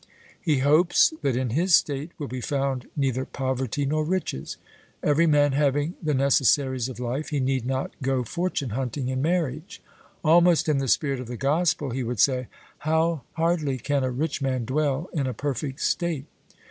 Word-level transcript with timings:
He 0.41 0.57
hopes 0.65 1.13
that 1.21 1.35
in 1.35 1.51
his 1.51 1.75
state 1.75 2.09
will 2.17 2.27
be 2.27 2.41
found 2.41 2.87
neither 2.95 3.23
poverty 3.23 3.85
nor 3.85 4.03
riches; 4.03 4.57
every 5.03 5.27
man 5.27 5.51
having 5.51 5.93
the 6.01 6.15
necessaries 6.15 6.89
of 6.89 6.99
life, 6.99 7.29
he 7.29 7.39
need 7.39 7.67
not 7.67 7.91
go 8.01 8.23
fortune 8.23 8.71
hunting 8.71 9.09
in 9.09 9.21
marriage. 9.21 9.79
Almost 10.23 10.67
in 10.67 10.79
the 10.79 10.87
spirit 10.87 11.19
of 11.19 11.27
the 11.27 11.37
Gospel 11.37 11.91
he 11.91 12.01
would 12.01 12.19
say, 12.19 12.47
'How 12.79 13.21
hardly 13.33 13.77
can 13.77 14.03
a 14.03 14.09
rich 14.09 14.41
man 14.41 14.65
dwell 14.65 15.07
in 15.13 15.27
a 15.27 15.35
perfect 15.35 15.79
state.' 15.81 16.25